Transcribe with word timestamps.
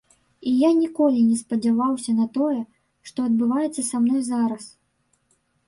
І 0.51 0.53
я 0.61 0.69
ніколі 0.83 1.19
не 1.25 1.35
спадзяваўся 1.41 2.11
на 2.23 2.27
тое, 2.39 2.59
што 3.13 3.29
адбываецца 3.29 3.81
са 3.91 3.97
мной 4.07 4.21
зараз. 4.33 4.63